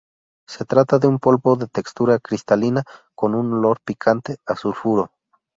[0.47, 2.81] Se trata de un polvo de textura cristalina
[3.13, 5.11] con un olor picante a sulfuro.